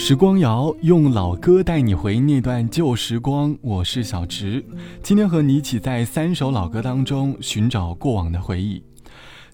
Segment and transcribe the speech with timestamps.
[0.00, 4.64] 时光谣用老歌带你回忆那段旧时光，我是小植，
[5.02, 8.80] 今天和你一起在三首老歌当中寻找过往的回忆。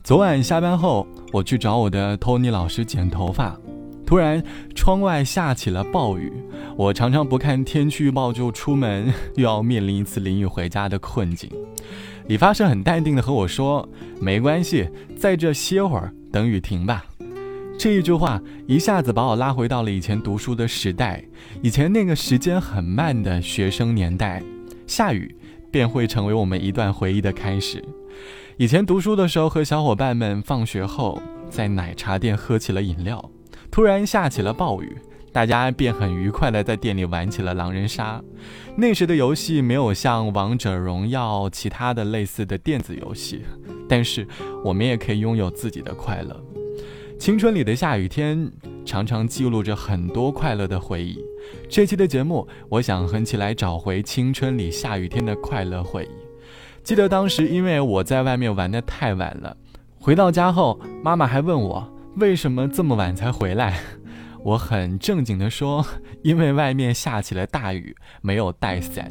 [0.03, 3.59] 昨晚下班后，我去找我的托尼老师剪头发，
[4.05, 4.41] 突然
[4.75, 6.31] 窗外下起了暴雨。
[6.77, 11.51] 我常常不看天气预报就出门， 又要面临一次淋雨回家的困境。
[12.27, 13.89] 理发师很淡定的和我说
[14.21, 17.07] ：“没关系，在这歇会儿，等雨停吧。”
[17.77, 21.23] 这一句话一下子把我拉回到了以前读书的时代，
[21.61, 24.43] 以前那个时间很慢的学生年代，
[24.87, 25.37] 下雨
[25.71, 27.85] 便会成为我们一段回忆的开始。
[28.57, 33.31] 以前读书的时候，和小伙伴们放学后在奶茶店喝起了饮料，
[33.71, 34.97] 突然下起了暴雨，
[35.31, 38.23] 大家便很愉快的在店里玩起了狼人杀。
[38.77, 43.43] 那时的游戏没有像王者荣耀其他的类似的电子游戏，
[43.87, 44.27] 但是
[44.65, 46.43] 我们也可以拥有自己的快乐。
[47.25, 48.53] 青春里的下雨天，
[48.85, 51.19] 常常记录着很多快乐的回忆。
[51.71, 56.83] 这期的节目，我想哼起来找回青春里下雨天的快乐回忆。
[56.83, 59.57] 记得当时，因为我在外面玩的太晚了，
[59.99, 63.81] 回到家后，妈妈还问我为什么这么晚才回来。
[64.43, 65.83] 我很正经地说，
[66.23, 69.11] 因为外面下起了大雨，没有带伞。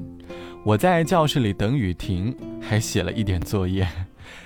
[0.63, 3.87] 我在教室里等雨停，还写了一点作业。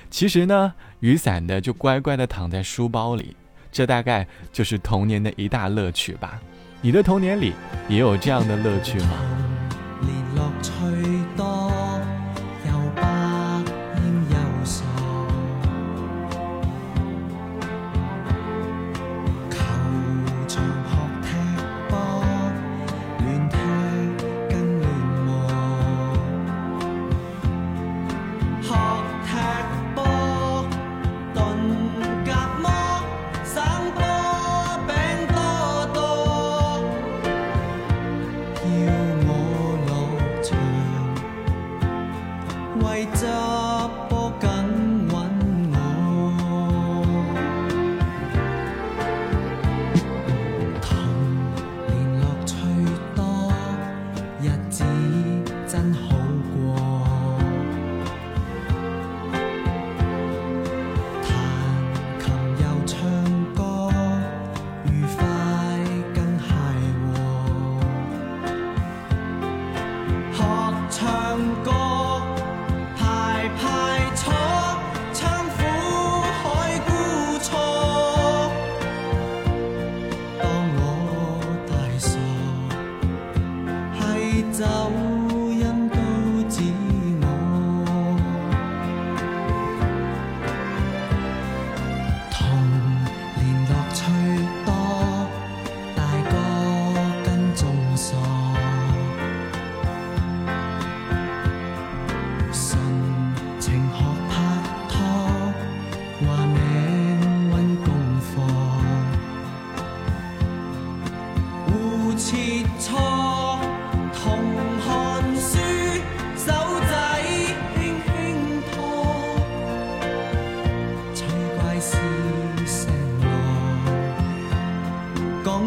[0.09, 3.35] 其实呢，雨伞的就乖乖地躺在书包里。
[3.77, 6.41] 这大概就是童年的一大乐趣吧。
[6.81, 7.53] 你的童年里
[7.87, 9.46] 也有这样的乐趣吗？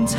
[0.06, 0.16] 这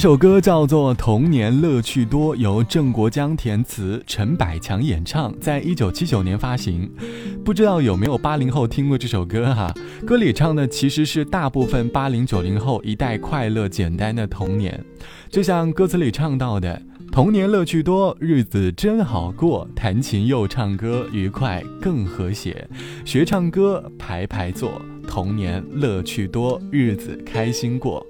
[0.00, 6.90] 首歌叫做《童年乐趣多》，由郑国江填词，陈百强演唱，在一九七九年发行。
[7.44, 9.70] 不知道有没有八零后听过这首歌哈？
[10.06, 14.82] 歌里唱的其实是大部分八零九零后一代快乐简单的童年，
[15.28, 16.80] 就像歌词里唱到的
[17.12, 22.66] ：“童年乐趣多，日子真好过，弹琴又唱歌，愉快更和谐，
[23.04, 28.02] 学唱歌排排坐，童年乐趣多，日子开心过。”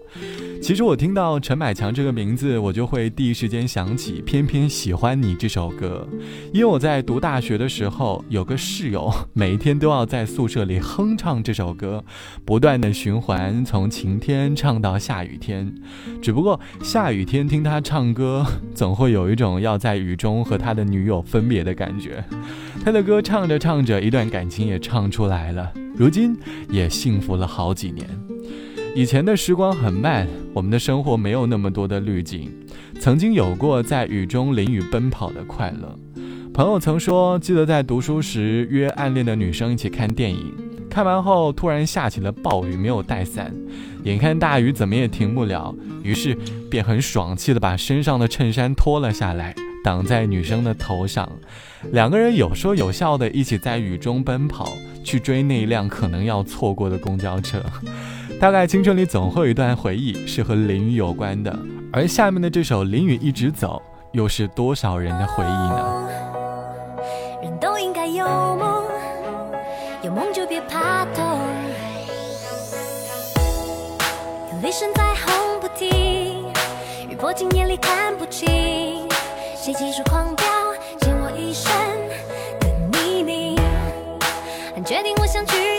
[0.62, 6.06] 其实我听到陈百强这个名字，我就会第一时间想起《偏偏喜欢你》这首歌，
[6.52, 12.04] 因为我在读大学的时候，有个室友每一天都要在宿舍里哼唱这首歌，
[12.44, 15.74] 不断的循环，从晴天唱到下雨天。
[16.20, 22.22] 只不过下雨天听他唱歌，总会有一种要在雨中和他的女友分别的感觉。
[22.84, 26.36] 他的歌唱着唱着，一段感情也唱出来了，如今
[26.68, 28.06] 也幸福了好几年。
[28.94, 32.50] 以前的时光很慢，我们的生活没有那么多的滤镜，
[32.98, 35.96] 曾经有过在雨中淋雨奔跑的快乐。
[36.52, 40.52] 朋友曾说，记得在读书时约暗恋的女生一起看电影，
[40.90, 43.54] 看完后突然下起了暴雨，没有带伞，
[44.02, 45.72] 眼看大雨怎么也停不了，
[46.02, 46.36] 于是
[46.68, 49.54] 便很爽气的把身上的衬衫脱了下来，
[49.84, 51.30] 挡在女生的头上。
[51.92, 54.68] 两个人有说有笑的一起在雨中奔跑，
[55.04, 57.62] 去追那一辆可能要错过的公交车。
[58.40, 61.54] 大概青春里总会有一段回忆是和淋雨有关的，
[61.92, 63.82] 而下面的这首《淋雨一直走》
[64.12, 66.08] 又是多少人的回忆呢？
[67.42, 68.84] 人都应该有梦，
[70.02, 71.38] 有梦就别怕痛。
[74.54, 76.50] 有雷声在轰不停，
[77.10, 78.48] 雨泼进眼里看不清，
[79.54, 80.46] 谁急速狂飙，
[81.02, 81.70] 溅我一身
[82.58, 83.60] 的泥泞。
[84.74, 85.78] 还决定我想去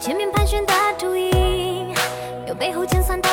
[0.00, 1.92] 前面盘旋的秃鹰，
[2.46, 3.28] 有背后尖酸的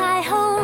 [0.00, 0.58] 彩虹，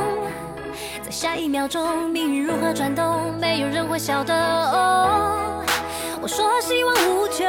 [1.04, 4.34] 在下一秒钟，命运如何转动，没有人会晓得。
[4.34, 5.62] 哦，
[6.22, 7.44] 我说希望无穷，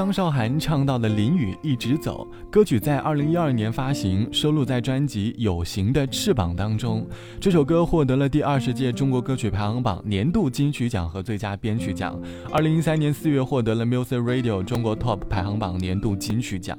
[0.00, 7.06] 张韶涵唱到的《淋雨一直走》歌曲，在二零一二年发行，收录在专辑《有形的翅膀》当中。
[7.38, 12.18] 这首歌获得了第二十届中国歌曲排行榜年度金曲奖和最佳编曲奖。
[12.50, 16.78] 二零一三年四月获得了 Music Radio 中国 Top 排行榜年度金曲奖。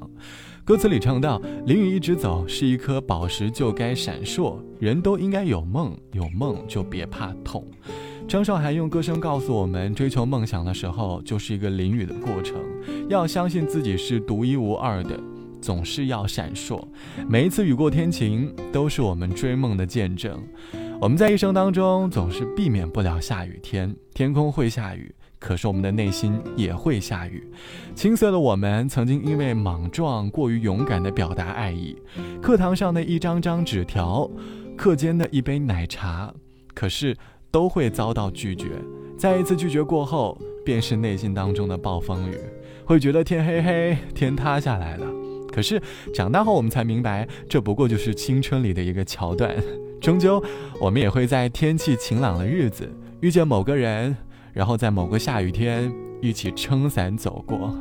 [0.64, 4.56] 歌词里唱到：“淋雨一直走，是一颗宝石就该闪烁。
[4.80, 7.64] 人都应该有梦，有梦就别怕痛。”
[8.28, 12.56] 张韶涵用歌声告诉我们，追求梦想的时候就是一个淋雨的过程，
[13.08, 15.20] 要相信自己是独一无二的，
[15.60, 16.82] 总是要闪烁。
[17.28, 20.42] 每一次雨过天晴，都是我们追梦的见证。
[20.98, 27.46] 我们在一生当中总是避免不了下雨天，天空会下雨，可是我们的内心也会下雨。
[27.94, 31.94] 青涩的我们曾经因为莽撞、过于勇敢地表达爱意，
[32.40, 34.30] 课堂上的一张张纸条，
[34.74, 36.32] 课间的一杯奶茶，
[36.72, 37.14] 可是。
[37.52, 38.70] 都会遭到拒绝，
[39.16, 42.36] 再一次拒绝过后，便是内心当中的暴风雨，
[42.84, 45.06] 会觉得天黑黑，天塌下来了。
[45.52, 45.80] 可是
[46.14, 49.54] 长大后，我们才明白，这不过就是青春里的一个桥段。
[50.00, 50.42] 终究，
[50.80, 52.90] 我们也会在天气晴朗的日子
[53.20, 54.16] 遇见某个人，
[54.54, 55.92] 然后在某个下雨天。
[56.22, 57.74] 一起撑伞走过。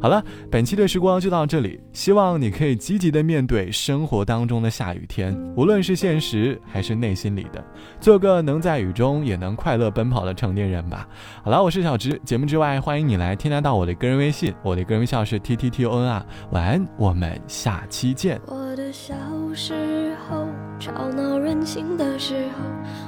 [0.00, 1.78] 好了，本期的时光就到这里。
[1.92, 7.62] 希望你可以积极的面对生活当中的下雨天，无论是现实还是内心里的，
[8.00, 11.06] 做个能在雨中也能快乐奔跑的成年人吧。
[11.44, 12.20] 好了，我是小直。
[12.24, 16.24] 节目之外，欢迎你来添加到我的个人微信，我的个人微信是 t t t o n 啊。
[16.52, 18.40] 晚安，我们下期见。
[18.46, 19.14] 我的小
[19.54, 20.46] 时候，
[20.80, 22.64] 吵闹任性的时候，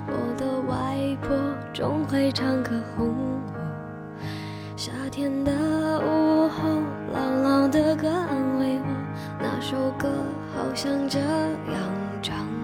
[0.08, 1.36] 我的外婆
[1.72, 3.14] 总会唱歌哄。
[4.84, 5.50] 夏天的
[6.00, 6.68] 午后，
[7.14, 8.86] 朗朗的歌安慰我，
[9.40, 10.10] 那首歌
[10.54, 11.80] 好像这样
[12.20, 12.63] 唱。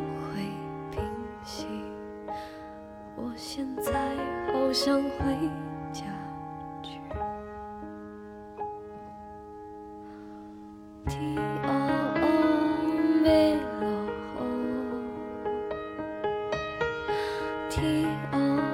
[17.71, 18.70] 提哦